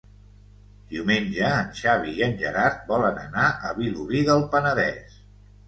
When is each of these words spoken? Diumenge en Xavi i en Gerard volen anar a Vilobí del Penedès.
Diumenge 0.93 1.51
en 1.57 1.69
Xavi 1.81 2.15
i 2.21 2.25
en 2.29 2.35
Gerard 2.41 2.81
volen 2.89 3.21
anar 3.27 3.47
a 3.71 3.77
Vilobí 3.79 4.25
del 4.33 4.45
Penedès. 4.57 5.25